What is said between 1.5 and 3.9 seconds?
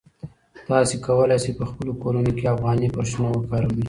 په خپلو کورونو کې افغاني فرشونه وکاروئ.